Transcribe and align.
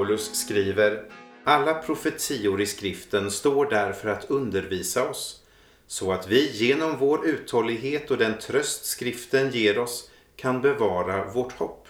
Paulus 0.00 0.34
skriver 0.34 1.02
Alla 1.44 1.74
profetior 1.74 2.60
i 2.60 2.66
skriften 2.66 3.30
står 3.30 3.70
där 3.70 3.92
för 3.92 4.08
att 4.08 4.30
undervisa 4.30 5.08
oss 5.08 5.42
så 5.86 6.12
att 6.12 6.28
vi 6.28 6.50
genom 6.52 6.98
vår 6.98 7.26
uthållighet 7.26 8.10
och 8.10 8.18
den 8.18 8.38
tröst 8.38 8.84
skriften 8.84 9.50
ger 9.50 9.78
oss 9.78 10.10
kan 10.36 10.62
bevara 10.62 11.24
vårt 11.32 11.52
hopp. 11.52 11.88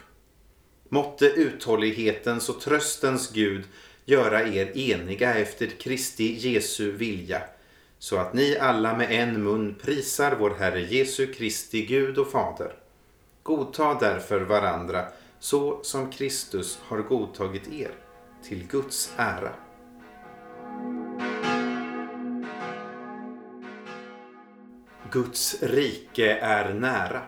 Måtte 0.89 1.27
uthållighetens 1.27 2.49
och 2.49 2.61
tröstens 2.61 3.33
Gud 3.33 3.65
göra 4.05 4.49
er 4.49 4.79
eniga 4.79 5.35
efter 5.35 5.67
Kristi 5.67 6.49
Jesu 6.49 6.93
vilja 6.93 7.43
så 7.99 8.17
att 8.17 8.35
ni 8.35 8.57
alla 8.59 8.97
med 8.97 9.13
en 9.13 9.43
mun 9.43 9.75
prisar 9.83 10.37
vår 10.39 10.55
Herre 10.59 10.81
Jesu 10.81 11.33
Kristi 11.33 11.87
Gud 11.87 12.19
och 12.19 12.31
Fader. 12.31 12.73
Godta 13.43 13.95
därför 13.95 14.41
varandra 14.41 15.05
så 15.41 15.83
som 15.83 16.11
Kristus 16.11 16.79
har 16.83 16.99
godtagit 16.99 17.69
er 17.73 17.91
till 18.43 18.67
Guds 18.67 19.13
ära. 19.17 19.55
Guds 25.11 25.63
rike 25.63 26.39
är 26.39 26.75
nära. 26.75 27.23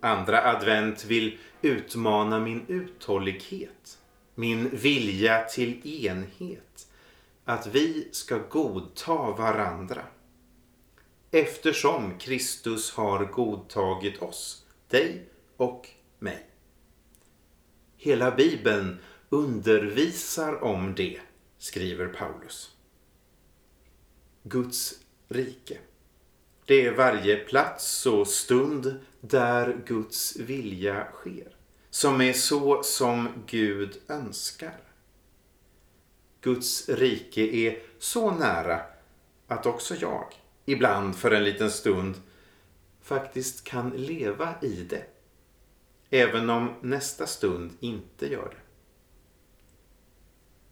Andra 0.00 0.44
advent 0.44 1.04
vill 1.04 1.38
utmana 1.62 2.40
min 2.40 2.64
uthållighet, 2.68 3.98
min 4.34 4.68
vilja 4.68 5.44
till 5.44 6.06
enhet, 6.06 6.88
att 7.44 7.66
vi 7.66 8.08
ska 8.12 8.38
godta 8.38 9.14
varandra. 9.14 10.02
Eftersom 11.30 12.18
Kristus 12.18 12.92
har 12.92 13.24
godtagit 13.24 14.22
oss, 14.22 14.66
dig 14.88 15.28
och 15.56 15.88
mig. 16.18 16.51
Hela 18.04 18.30
Bibeln 18.30 18.98
undervisar 19.28 20.64
om 20.64 20.94
det, 20.94 21.20
skriver 21.58 22.06
Paulus. 22.06 22.76
Guds 24.42 24.94
rike. 25.28 25.78
Det 26.64 26.86
är 26.86 26.92
varje 26.92 27.36
plats 27.36 28.06
och 28.06 28.28
stund 28.28 29.00
där 29.20 29.82
Guds 29.86 30.36
vilja 30.36 31.06
sker. 31.12 31.56
Som 31.90 32.20
är 32.20 32.32
så 32.32 32.82
som 32.82 33.28
Gud 33.46 34.00
önskar. 34.08 34.80
Guds 36.40 36.88
rike 36.88 37.42
är 37.42 37.82
så 37.98 38.30
nära 38.30 38.80
att 39.46 39.66
också 39.66 39.94
jag, 39.94 40.26
ibland 40.64 41.16
för 41.16 41.30
en 41.30 41.44
liten 41.44 41.70
stund, 41.70 42.14
faktiskt 43.02 43.64
kan 43.64 43.90
leva 43.90 44.54
i 44.62 44.86
det. 44.90 45.11
Även 46.14 46.50
om 46.50 46.74
nästa 46.80 47.26
stund 47.26 47.72
inte 47.80 48.26
gör 48.26 48.48
det. 48.48 48.60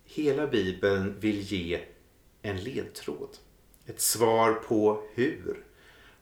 Hela 0.04 0.46
Bibeln 0.46 1.20
vill 1.20 1.40
ge 1.40 1.84
en 2.42 2.56
ledtråd. 2.56 3.36
Ett 3.86 4.00
svar 4.00 4.52
på 4.52 5.02
hur 5.14 5.64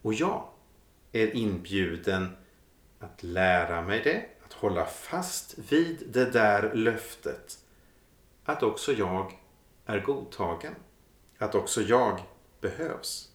och 0.03 0.15
jag 0.15 0.49
är 1.13 1.37
inbjuden 1.37 2.37
att 2.99 3.23
lära 3.23 3.83
mig 3.83 4.01
det, 4.05 4.27
att 4.45 4.53
hålla 4.53 4.87
fast 4.87 5.59
vid 5.59 6.09
det 6.13 6.31
där 6.31 6.75
löftet. 6.75 7.59
Att 8.45 8.63
också 8.63 8.93
jag 8.93 9.39
är 9.87 10.01
godtagen. 10.01 10.75
Att 11.39 11.55
också 11.55 11.83
jag 11.83 12.21
behövs. 12.61 13.33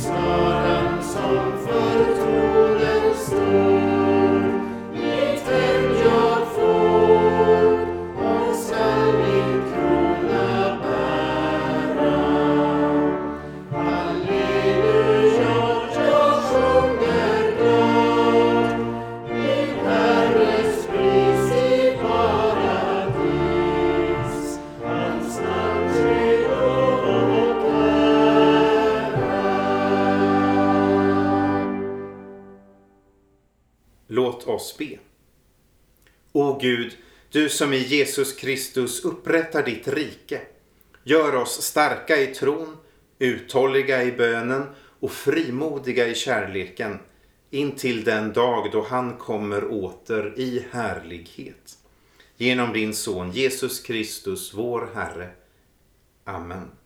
stand. 0.00 0.49
Oss 34.60 34.78
be. 34.78 34.98
O 36.32 36.58
Gud, 36.62 36.96
du 37.30 37.48
som 37.48 37.72
i 37.72 37.78
Jesus 37.78 38.32
Kristus 38.32 39.04
upprättar 39.04 39.62
ditt 39.62 39.88
rike. 39.88 40.40
Gör 41.04 41.34
oss 41.34 41.62
starka 41.62 42.16
i 42.16 42.26
tron, 42.26 42.76
uthålliga 43.18 44.04
i 44.04 44.12
bönen 44.12 44.66
och 45.00 45.12
frimodiga 45.12 46.06
i 46.06 46.14
kärleken 46.14 46.98
intill 47.50 48.04
den 48.04 48.32
dag 48.32 48.72
då 48.72 48.82
han 48.82 49.16
kommer 49.16 49.64
åter 49.64 50.34
i 50.36 50.66
härlighet. 50.70 51.78
Genom 52.36 52.72
din 52.72 52.94
son 52.94 53.32
Jesus 53.32 53.80
Kristus, 53.80 54.54
vår 54.54 54.88
Herre. 54.94 55.30
Amen. 56.24 56.79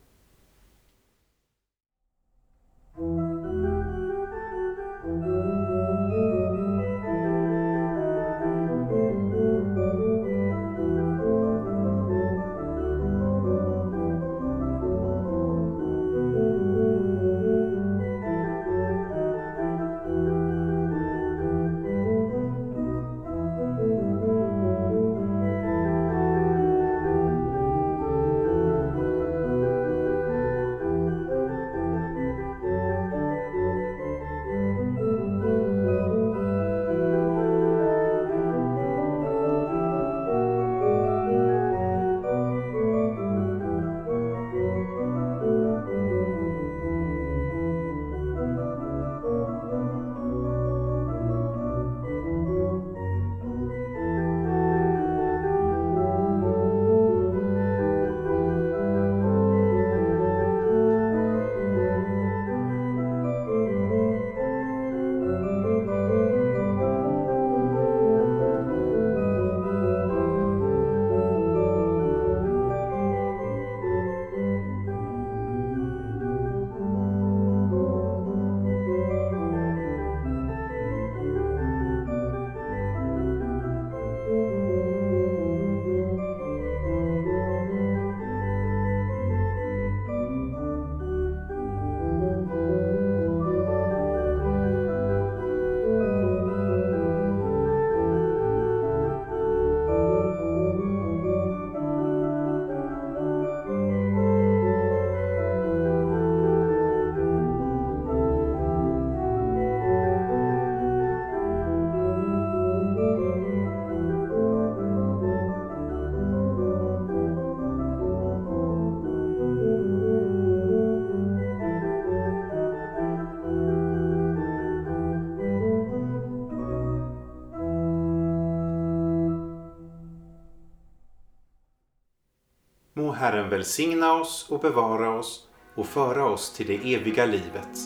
Må 132.97 133.13
Herren 133.13 133.51
välsigna 133.51 134.13
oss 134.13 134.47
och 134.51 134.61
bevara 134.61 135.19
oss 135.19 135.49
och 135.75 135.87
föra 135.87 136.27
oss 136.27 136.53
till 136.53 136.67
det 136.67 136.95
eviga 136.95 137.27
livet. 137.27 137.79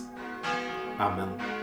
Amen. 0.98 1.57